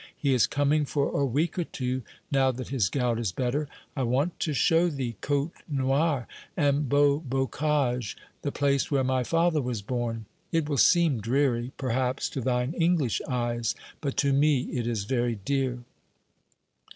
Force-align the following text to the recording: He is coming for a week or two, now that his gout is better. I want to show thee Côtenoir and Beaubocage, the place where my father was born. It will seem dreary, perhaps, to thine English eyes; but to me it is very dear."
He 0.17 0.33
is 0.33 0.47
coming 0.47 0.83
for 0.85 1.09
a 1.11 1.23
week 1.23 1.59
or 1.59 1.63
two, 1.63 2.01
now 2.31 2.49
that 2.53 2.69
his 2.69 2.89
gout 2.89 3.19
is 3.19 3.31
better. 3.31 3.67
I 3.95 4.01
want 4.01 4.39
to 4.39 4.51
show 4.51 4.87
thee 4.87 5.15
Côtenoir 5.21 6.25
and 6.57 6.89
Beaubocage, 6.89 8.17
the 8.41 8.51
place 8.51 8.89
where 8.89 9.03
my 9.03 9.23
father 9.23 9.61
was 9.61 9.83
born. 9.83 10.25
It 10.51 10.67
will 10.67 10.79
seem 10.79 11.21
dreary, 11.21 11.71
perhaps, 11.77 12.31
to 12.31 12.41
thine 12.41 12.73
English 12.73 13.21
eyes; 13.27 13.75
but 14.01 14.17
to 14.17 14.33
me 14.33 14.61
it 14.71 14.87
is 14.87 15.03
very 15.03 15.35
dear." 15.35 15.83